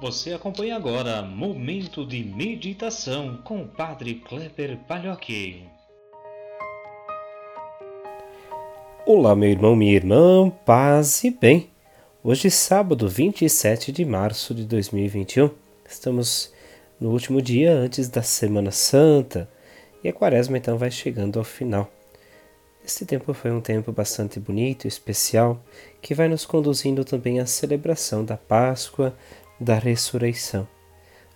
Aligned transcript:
Você 0.00 0.32
acompanha 0.32 0.76
agora 0.76 1.22
Momento 1.22 2.06
de 2.06 2.22
Meditação 2.22 3.38
com 3.42 3.62
o 3.62 3.66
Padre 3.66 4.14
Kleber 4.14 4.78
Palhoque. 4.86 5.64
Olá, 9.04 9.34
meu 9.34 9.50
irmão, 9.50 9.74
minha 9.74 9.92
irmã, 9.92 10.50
paz 10.64 11.24
e 11.24 11.32
bem. 11.32 11.68
Hoje, 12.22 12.48
sábado 12.48 13.08
27 13.08 13.90
de 13.90 14.04
março 14.04 14.54
de 14.54 14.64
2021, 14.66 15.50
estamos 15.88 16.54
no 17.00 17.10
último 17.10 17.42
dia 17.42 17.72
antes 17.72 18.08
da 18.08 18.22
Semana 18.22 18.70
Santa 18.70 19.50
e 20.04 20.08
a 20.08 20.12
quaresma 20.12 20.56
então 20.56 20.78
vai 20.78 20.92
chegando 20.92 21.40
ao 21.40 21.44
final. 21.44 21.90
Este 22.84 23.04
tempo 23.04 23.34
foi 23.34 23.50
um 23.50 23.60
tempo 23.60 23.90
bastante 23.90 24.38
bonito, 24.38 24.86
especial, 24.86 25.60
que 26.00 26.14
vai 26.14 26.28
nos 26.28 26.46
conduzindo 26.46 27.04
também 27.04 27.40
à 27.40 27.46
celebração 27.46 28.24
da 28.24 28.36
Páscoa, 28.36 29.12
da 29.58 29.78
ressurreição. 29.78 30.66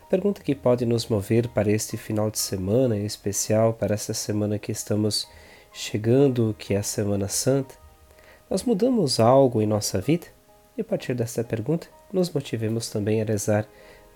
A 0.01 0.05
pergunta 0.07 0.43
que 0.43 0.55
pode 0.55 0.85
nos 0.85 1.07
mover 1.07 1.49
para 1.49 1.71
este 1.71 1.97
final 1.97 2.31
de 2.31 2.39
semana, 2.39 2.97
em 2.97 3.05
especial 3.05 3.73
para 3.73 3.95
essa 3.95 4.13
semana 4.13 4.59
que 4.59 4.71
estamos 4.71 5.29
chegando, 5.73 6.55
que 6.59 6.75
é 6.75 6.79
a 6.79 6.83
Semana 6.83 7.29
Santa, 7.29 7.75
nós 8.51 8.63
mudamos 8.63 9.19
algo 9.19 9.63
em 9.63 9.67
nossa 9.67 10.01
vida? 10.01 10.27
E 10.77 10.83
a 10.83 10.85
partir 10.85 11.15
desta 11.15 11.43
pergunta, 11.43 11.89
nos 12.13 12.31
motivemos 12.31 12.91
também 12.91 13.23
a 13.23 13.25
rezar 13.25 13.67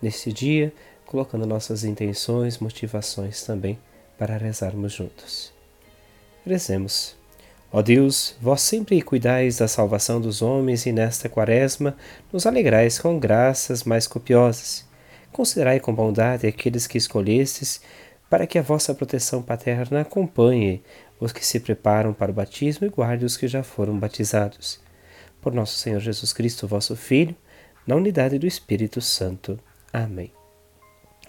neste 0.01 0.32
dia, 0.32 0.73
colocando 1.07 1.46
nossas 1.46 1.84
intenções, 1.84 2.59
motivações 2.59 3.43
também 3.43 3.79
para 4.18 4.37
rezarmos 4.37 4.93
juntos. 4.93 5.52
Rezemos. 6.46 7.16
Ó 7.73 7.83
Deus, 7.83 8.37
vós 8.41 8.61
sempre 8.61 9.02
cuidais 9.02 9.59
da 9.59 9.69
salvação 9.69 10.20
dos 10.20 10.41
homens 10.41 10.87
e 10.87 10.93
nesta 10.93 11.29
quaresma 11.29 11.97
nos 12.33 12.47
alegrais 12.47 12.98
com 12.98 13.19
graças 13.19 13.84
mais 13.84 14.07
copiosas. 14.07 14.87
Considerai 15.33 15.80
com 15.80 15.95
bondade 15.95 16.46
aqueles 16.46 16.87
que 16.87 16.96
escolhestes 16.96 17.80
para 18.30 18.46
que 18.46 18.59
a 18.59 18.63
vossa 18.63 18.95
proteção 18.95 19.43
paterna 19.43 20.01
acompanhe 20.01 20.82
os 21.21 21.32
que 21.32 21.45
se 21.45 21.60
preparam 21.60 22.13
para 22.13 22.30
o 22.30 22.35
batismo 22.35 22.87
e 22.87 22.90
guarde 22.90 23.24
os 23.24 23.37
que 23.37 23.49
já 23.49 23.63
foram 23.63 23.99
batizados. 23.99 24.80
Por 25.40 25.52
nosso 25.52 25.77
Senhor 25.77 26.01
Jesus 26.01 26.33
Cristo, 26.33 26.66
vosso 26.66 26.96
Filho, 26.96 27.37
na 27.87 27.96
unidade 27.96 28.38
do 28.38 28.46
Espírito 28.46 29.01
Santo. 29.01 29.59
Amém. 29.93 30.33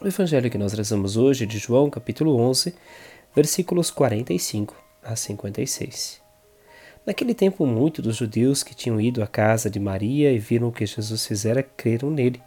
O 0.02 0.08
evangelho 0.08 0.50
que 0.50 0.58
nós 0.58 0.74
rezamos 0.74 1.18
hoje 1.18 1.44
é 1.44 1.48
de 1.48 1.58
João, 1.58 1.90
capítulo 1.90 2.40
11, 2.40 2.74
versículos 3.36 3.92
45 3.92 4.76
a 5.04 5.16
56. 5.16 6.27
Naquele 7.08 7.34
tempo, 7.34 7.66
muitos 7.66 8.04
dos 8.04 8.18
judeus 8.18 8.64
que 8.64 8.76
tinham 8.76 9.00
ido 9.00 9.24
à 9.24 9.28
casa 9.28 9.70
de 9.70 9.80
Maria 9.80 10.30
e 10.34 10.38
viram 10.38 10.68
o 10.68 10.74
que 10.74 10.86
Jesus 10.86 11.26
fizera 11.26 11.64
creram 11.64 12.12
nele. 12.12 12.42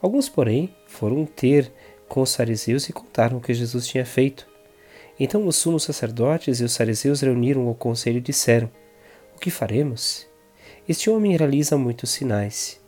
Alguns, 0.00 0.28
porém, 0.28 0.72
foram 0.86 1.26
ter 1.26 1.72
com 2.08 2.22
os 2.22 2.36
fariseus 2.36 2.88
e 2.88 2.92
contaram 2.92 3.38
o 3.38 3.40
que 3.40 3.52
Jesus 3.52 3.88
tinha 3.88 4.06
feito. 4.06 4.46
Então 5.18 5.44
os 5.44 5.56
sumos 5.56 5.82
sacerdotes 5.82 6.60
e 6.60 6.64
os 6.64 6.76
fariseus 6.76 7.20
reuniram 7.20 7.68
o 7.68 7.74
conselho 7.74 8.18
e 8.18 8.20
disseram: 8.20 8.70
O 9.34 9.40
que 9.40 9.50
faremos? 9.50 10.24
Este 10.88 11.10
homem 11.10 11.36
realiza 11.36 11.76
muitos 11.76 12.10
sinais. 12.10 12.80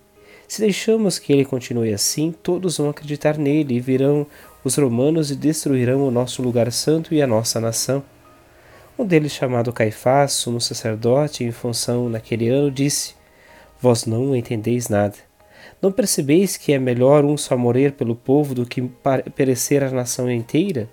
Se 0.46 0.60
deixamos 0.60 1.18
que 1.18 1.32
ele 1.32 1.44
continue 1.44 1.92
assim, 1.92 2.30
todos 2.30 2.78
vão 2.78 2.88
acreditar 2.88 3.36
nele 3.36 3.74
e 3.74 3.80
virão 3.80 4.24
os 4.62 4.76
romanos 4.76 5.32
e 5.32 5.36
destruirão 5.36 6.06
o 6.06 6.12
nosso 6.12 6.42
lugar 6.42 6.70
santo 6.70 7.12
e 7.12 7.20
a 7.20 7.26
nossa 7.26 7.60
nação. 7.60 8.04
Um 8.98 9.06
deles, 9.06 9.32
chamado 9.32 9.72
Caifás, 9.72 10.32
sumo 10.32 10.60
sacerdote 10.60 11.42
em 11.42 11.50
função 11.50 12.10
naquele 12.10 12.50
ano, 12.50 12.70
disse: 12.70 13.14
Vós 13.80 14.04
não 14.04 14.36
entendeis 14.36 14.88
nada. 14.88 15.16
Não 15.80 15.90
percebeis 15.90 16.58
que 16.58 16.74
é 16.74 16.78
melhor 16.78 17.24
um 17.24 17.36
só 17.36 17.56
morrer 17.56 17.92
pelo 17.92 18.14
povo 18.14 18.54
do 18.54 18.66
que 18.66 18.82
perecer 19.34 19.82
a 19.82 19.90
nação 19.90 20.30
inteira? 20.30 20.88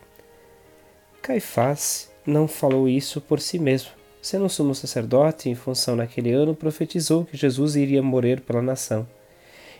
Caifás 1.21 2.09
não 2.25 2.47
falou 2.47 2.87
isso 2.87 3.19
por 3.19 3.41
si 3.41 3.59
mesmo. 3.59 3.91
Sendo 4.21 4.45
um 4.45 4.49
sumo 4.49 4.73
sacerdote 4.73 5.49
em 5.49 5.55
função 5.55 5.95
naquele 5.95 6.31
ano, 6.31 6.55
profetizou 6.55 7.25
que 7.25 7.35
Jesus 7.35 7.75
iria 7.75 8.01
morrer 8.01 8.39
pela 8.41 8.61
nação. 8.61 9.05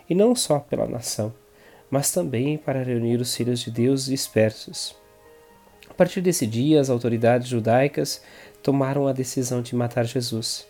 E 0.10 0.14
não 0.14 0.36
só 0.36 0.60
pela 0.60 0.88
nação, 0.88 1.34
mas 1.90 2.12
também 2.12 2.58
para 2.58 2.84
reunir 2.84 3.22
os 3.22 3.34
filhos 3.34 3.62
de 3.62 3.72
Deus 3.72 4.06
dispersos 4.06 5.00
partir 6.00 6.22
desse 6.22 6.48
dia, 6.48 6.80
as 6.80 6.90
autoridades 6.90 7.50
judaicas 7.50 8.22
tomaram 8.64 9.06
a 9.06 9.12
decisão 9.12 9.62
de 9.62 9.76
matar 9.76 10.06
Jesus. 10.06 10.66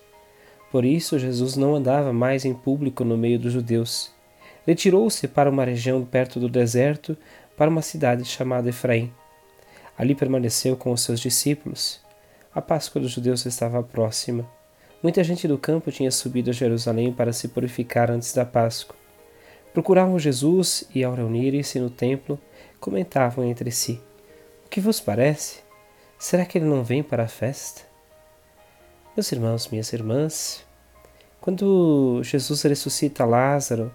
Por 0.72 0.84
isso, 0.84 1.19
Jesus 1.19 1.56
não 1.56 1.75
andava 1.75 2.12
mais 2.12 2.45
em 2.45 2.53
público 2.56 3.03
no 3.03 3.16
meio 3.16 3.38
dos 3.38 3.53
judeus. 3.53 4.12
Retirou-se 4.66 5.28
para 5.28 5.47
uma 5.47 5.63
região 5.63 6.03
perto 6.03 6.40
do 6.40 6.50
deserto, 6.50 7.16
para 7.56 7.69
uma 7.69 7.84
cidade 7.84 8.25
chamada 8.25 8.69
Efraim. 8.69 9.13
Ali 9.95 10.16
permaneceu 10.16 10.75
com 10.75 10.91
os 10.91 11.01
seus 11.01 11.19
discípulos. 11.19 12.00
A 12.51 12.59
Páscoa 12.59 13.00
dos 13.00 13.11
judeus 13.11 13.46
estava 13.46 13.84
próxima. 13.84 14.50
Muita 15.03 15.23
gente 15.23 15.47
do 15.47 15.59
campo 15.59 15.91
tinha 15.91 16.09
subido 16.09 16.50
a 16.50 16.53
Jerusalém 16.53 17.13
para 17.13 17.31
se 17.31 17.50
purificar 17.50 18.09
antes 18.09 18.34
da 18.34 18.46
Páscoa. 18.46 18.96
Procuravam 19.75 20.17
Jesus 20.17 20.85
e, 20.94 21.03
ao 21.03 21.13
reunirem-se 21.13 21.79
no 21.79 21.91
templo, 21.91 22.40
comentavam 22.79 23.46
entre 23.46 23.69
si: 23.69 24.01
que 24.69 24.80
vos 24.80 25.00
parece? 25.00 25.59
Será 26.18 26.46
que 26.46 26.57
ele 26.57 26.66
não 26.66 26.84
vem 26.84 27.02
para 27.02 27.24
a 27.24 27.28
festa? 27.28 27.81
Meus 29.16 29.31
irmãos, 29.31 29.68
minhas 29.69 29.91
irmãs, 29.91 30.66
quando 31.41 32.22
Jesus 32.24 32.62
ressuscita 32.62 33.25
Lázaro, 33.25 33.91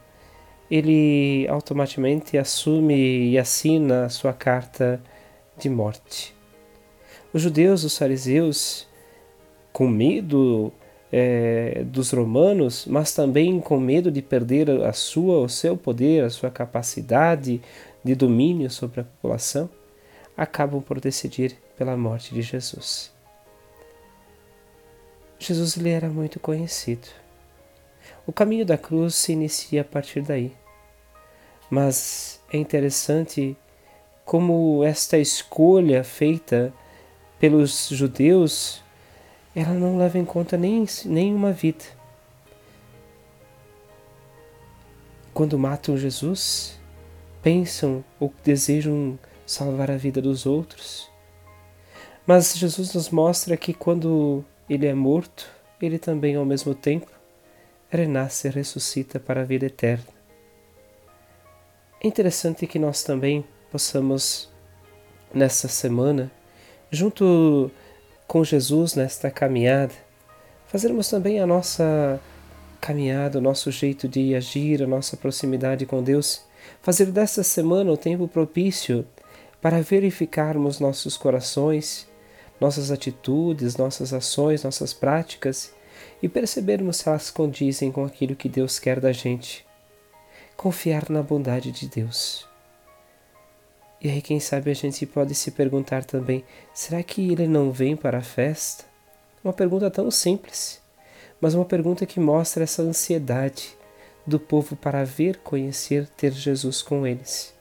ele 0.71 1.47
automaticamente 1.49 2.37
assume 2.37 3.31
e 3.31 3.39
assina 3.39 4.07
a 4.07 4.09
sua 4.09 4.33
carta 4.33 5.01
de 5.57 5.71
morte. 5.71 6.35
Os 7.33 7.43
judeus, 7.43 7.85
os 7.85 7.97
fariseus, 7.97 8.89
com 9.73 9.87
medo 9.87 10.73
é, 11.13 11.85
dos 11.85 12.11
romanos, 12.11 12.87
mas 12.87 13.15
também 13.15 13.61
com 13.61 13.79
medo 13.79 14.11
de 14.11 14.21
perder 14.21 14.69
a 14.85 14.93
sua, 14.93 15.39
o 15.39 15.49
seu 15.49 15.77
poder, 15.77 16.25
a 16.25 16.31
sua 16.31 16.51
capacidade 16.51 17.61
de 18.03 18.15
domínio 18.15 18.71
sobre 18.71 19.01
a 19.01 19.05
população, 19.05 19.71
acabam 20.37 20.83
por 20.83 21.01
decidir 21.01 21.57
pela 21.77 21.97
morte 21.97 22.35
de 22.35 22.43
Jesus. 22.43 23.13
Jesus 25.39 25.77
lhe 25.77 25.91
era 25.91 26.09
muito 26.09 26.41
conhecido. 26.41 27.09
O 28.27 28.33
caminho 28.33 28.65
da 28.65 28.79
cruz 28.79 29.15
se 29.15 29.33
inicia 29.33 29.83
a 29.83 29.85
partir 29.85 30.23
daí. 30.23 30.53
Mas 31.71 32.41
é 32.53 32.57
interessante 32.57 33.57
como 34.25 34.83
esta 34.85 35.19
escolha 35.19 36.03
feita 36.03 36.73
pelos 37.39 37.89
judeus, 37.89 38.83
ela 39.55 39.75
não 39.75 39.99
leva 39.99 40.19
em 40.19 40.25
conta 40.25 40.57
nem 40.57 40.87
nenhuma 41.05 41.53
vida. 41.53 41.85
Quando 45.35 45.59
matam 45.59 45.99
Jesus, 45.99 46.79
pensam 47.43 48.05
ou 48.19 48.33
desejam 48.43 49.19
salvar 49.47 49.91
a 49.91 49.97
vida 49.97 50.21
dos 50.21 50.47
outros. 50.47 51.11
Mas 52.27 52.57
Jesus 52.57 52.95
nos 52.95 53.11
mostra 53.11 53.57
que 53.57 53.75
quando 53.75 54.45
ele 54.69 54.87
é 54.87 54.95
morto, 54.95 55.47
ele 55.81 55.99
também 55.99 56.37
ao 56.37 56.45
mesmo 56.45 56.75
tempo 56.75 57.11
renasce 57.91 58.49
e 58.49 58.51
ressuscita 58.51 59.21
para 59.21 59.43
a 59.43 59.45
vida 59.45 59.67
eterna. 59.67 60.15
É 62.03 62.09
interessante 62.09 62.67
que 62.67 62.79
nós 62.79 63.03
também 63.03 63.45
possamos, 63.71 64.49
nessa 65.33 65.69
semana, 65.69 66.31
junto 66.91 67.71
com 68.27 68.43
Jesus 68.43 68.95
nesta 68.95 69.31
caminhada, 69.31 69.95
fazermos 70.67 71.09
também 71.09 71.41
a 71.41 71.47
nossa 71.47 72.21
caminhada, 72.81 73.39
o 73.39 73.43
nosso 73.43 73.71
jeito 73.71 74.09
de 74.09 74.35
agir, 74.35 74.83
a 74.83 74.87
nossa 74.87 75.17
proximidade 75.17 75.87
com 75.87 76.03
Deus, 76.03 76.45
fazer 76.83 77.07
desta 77.07 77.43
semana 77.43 77.91
o 77.91 77.97
tempo 77.97 78.29
propício 78.29 79.07
para 79.65 79.81
verificarmos 79.81 80.79
nossos 80.79 81.17
corações, 81.17 82.07
nossas 82.61 82.91
atitudes, 82.91 83.79
nossas 83.79 84.13
ações, 84.13 84.63
nossas 84.63 84.93
práticas 84.93 85.73
e 86.23 86.29
percebermos 86.29 86.99
se 86.99 87.09
elas 87.09 87.31
condizem 87.31 87.91
com 87.91 88.05
aquilo 88.05 88.37
que 88.37 88.47
Deus 88.47 88.79
quer 88.79 89.01
da 89.01 89.11
gente. 89.11 89.65
Confiar 90.55 91.09
na 91.09 91.23
bondade 91.23 91.73
de 91.73 91.89
Deus. 91.89 92.47
E 94.03 94.11
aí, 94.11 94.21
quem 94.21 94.39
sabe, 94.39 94.71
a 94.71 94.75
gente 94.75 95.07
pode 95.07 95.35
se 95.35 95.51
perguntar 95.51 96.05
também: 96.05 96.45
será 96.75 97.03
que 97.03 97.33
ele 97.33 97.49
não 97.49 97.73
vem 97.73 97.97
para 97.97 98.19
a 98.19 98.23
festa? 98.23 98.85
Uma 99.43 99.55
pergunta 99.55 99.91
tão 99.91 100.11
simples, 100.11 100.79
mas 101.41 101.55
uma 101.55 101.65
pergunta 101.65 102.05
que 102.05 102.21
mostra 102.21 102.65
essa 102.65 102.83
ansiedade 102.83 103.75
do 104.27 104.39
povo 104.39 104.77
para 104.77 105.05
ver, 105.05 105.39
conhecer, 105.39 106.07
ter 106.19 106.33
Jesus 106.33 106.83
com 106.83 107.07
eles. 107.07 107.55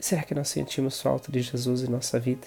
Será 0.00 0.22
que 0.22 0.34
nós 0.34 0.48
sentimos 0.48 1.00
falta 1.00 1.32
de 1.32 1.40
Jesus 1.40 1.82
em 1.82 1.88
nossa 1.88 2.20
vida? 2.20 2.46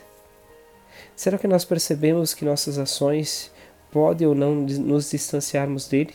Será 1.16 1.38
que 1.38 1.48
nós 1.48 1.66
percebemos 1.66 2.34
que 2.34 2.46
nossas 2.46 2.78
ações 2.78 3.52
podem 3.92 4.28
ou 4.28 4.34
não 4.34 4.56
nos 4.56 5.12
distanciarmos 5.12 5.88
dele? 5.88 6.14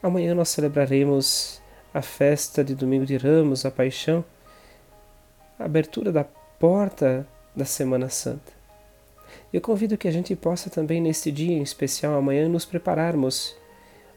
Amanhã 0.00 0.34
nós 0.34 0.50
celebraremos 0.50 1.60
a 1.92 2.00
festa 2.00 2.62
de 2.62 2.74
Domingo 2.74 3.04
de 3.04 3.16
Ramos, 3.16 3.64
a 3.64 3.70
Paixão, 3.70 4.24
a 5.58 5.64
abertura 5.64 6.12
da 6.12 6.24
porta 6.24 7.26
da 7.54 7.64
Semana 7.64 8.08
Santa. 8.08 8.52
Eu 9.52 9.60
convido 9.60 9.98
que 9.98 10.06
a 10.06 10.12
gente 10.12 10.36
possa 10.36 10.70
também, 10.70 11.00
neste 11.00 11.32
dia 11.32 11.52
em 11.52 11.62
especial, 11.62 12.14
amanhã, 12.14 12.48
nos 12.48 12.64
prepararmos 12.64 13.56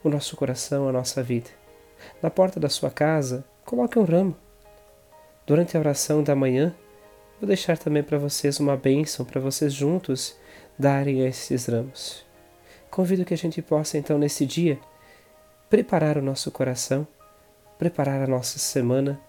o 0.04 0.08
nosso 0.08 0.36
coração, 0.36 0.88
a 0.88 0.92
nossa 0.92 1.22
vida. 1.22 1.50
Na 2.22 2.30
porta 2.30 2.60
da 2.60 2.68
sua 2.68 2.90
casa, 2.90 3.44
coloque 3.64 3.98
um 3.98 4.04
ramo. 4.04 4.36
Durante 5.46 5.76
a 5.76 5.80
oração 5.80 6.22
da 6.22 6.36
manhã, 6.36 6.74
vou 7.40 7.48
deixar 7.48 7.76
também 7.76 8.02
para 8.02 8.18
vocês 8.18 8.60
uma 8.60 8.76
bênção, 8.76 9.24
para 9.24 9.40
vocês 9.40 9.72
juntos 9.72 10.36
darem 10.78 11.26
esses 11.26 11.66
ramos. 11.66 12.24
Convido 12.90 13.24
que 13.24 13.34
a 13.34 13.38
gente 13.38 13.60
possa, 13.60 13.98
então, 13.98 14.18
nesse 14.18 14.46
dia, 14.46 14.78
preparar 15.68 16.16
o 16.16 16.22
nosso 16.22 16.50
coração, 16.50 17.06
preparar 17.78 18.22
a 18.22 18.26
nossa 18.26 18.58
semana, 18.58 19.20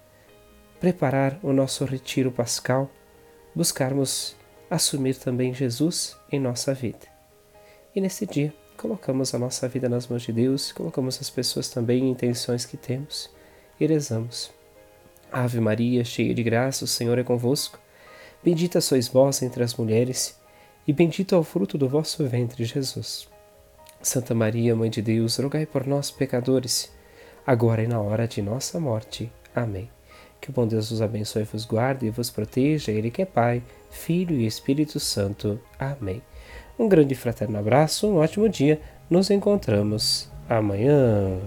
preparar 0.80 1.40
o 1.42 1.52
nosso 1.54 1.86
retiro 1.86 2.32
pascal, 2.32 2.92
buscarmos 3.56 4.36
assumir 4.70 5.16
também 5.16 5.54
Jesus 5.54 6.18
em 6.32 6.40
nossa 6.40 6.74
vida. 6.74 7.08
E 7.96 8.02
nesse 8.02 8.26
dia, 8.26 8.54
colocamos 8.78 9.34
a 9.34 9.40
nossa 9.40 9.68
vida 9.68 9.88
nas 9.88 10.08
mãos 10.08 10.24
de 10.24 10.34
Deus, 10.34 10.72
colocamos 10.72 11.20
as 11.22 11.30
pessoas 11.30 11.70
também 11.70 12.04
em 12.04 12.10
intenções 12.12 12.66
que 12.66 12.76
temos 12.76 13.30
e 13.80 13.86
rezamos. 13.86 14.52
Ave 15.34 15.60
Maria, 15.60 16.06
cheia 16.06 16.32
de 16.32 16.44
graça, 16.44 16.86
o 16.86 16.88
Senhor 16.88 17.18
é 17.18 17.24
convosco. 17.24 17.80
Bendita 18.44 18.80
sois 18.80 19.08
vós 19.08 19.42
entre 19.42 19.64
as 19.64 19.74
mulheres, 19.74 20.40
e 20.88 20.94
bendito 20.94 21.34
é 21.34 21.38
o 21.38 21.44
fruto 21.44 21.76
do 21.76 21.90
vosso 21.90 22.24
ventre, 22.28 22.64
Jesus. 22.64 23.28
Santa 24.00 24.36
Maria, 24.36 24.76
Mãe 24.76 24.92
de 24.92 25.02
Deus, 25.02 25.38
rogai 25.38 25.66
por 25.66 25.88
nós, 25.88 26.12
pecadores, 26.12 26.94
agora 27.48 27.82
e 27.82 27.88
na 27.88 28.00
hora 28.00 28.28
de 28.28 28.44
nossa 28.44 28.80
morte. 28.80 29.32
Amém. 29.56 29.90
Que 30.40 30.52
o 30.52 30.54
bom 30.54 30.68
Deus 30.68 30.92
vos 30.92 31.02
abençoe, 31.02 31.44
vos 31.46 31.66
guarde 31.66 32.06
e 32.06 32.10
vos 32.12 32.30
proteja, 32.30 32.92
Ele 32.92 33.10
que 33.10 33.24
é 33.24 33.26
Pai, 33.26 33.64
Filho 33.90 34.36
e 34.36 34.46
Espírito 34.46 35.00
Santo. 35.00 35.60
Amém. 35.80 36.22
Um 36.78 36.88
grande 36.88 37.16
fraterno 37.16 37.58
abraço, 37.58 38.08
um 38.08 38.18
ótimo 38.18 38.48
dia. 38.48 38.80
Nos 39.10 39.32
encontramos 39.32 40.30
amanhã. 40.48 41.40